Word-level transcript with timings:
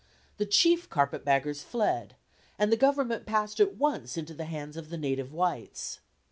The 0.37 0.47
chief 0.47 0.89
carpet 0.89 1.23
baggers 1.23 1.61
fled, 1.61 2.15
and 2.57 2.71
the 2.71 2.75
government 2.75 3.27
passed 3.27 3.59
at 3.59 3.75
once 3.75 4.17
into 4.17 4.33
the 4.33 4.45
hands 4.45 4.75
of 4.75 4.89
the 4.89 4.97
native 4.97 5.31
whites. 5.31 5.99